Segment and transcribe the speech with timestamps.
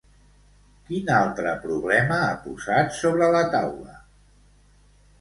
[0.87, 3.99] Quin altre problema ha posat sobre la taula?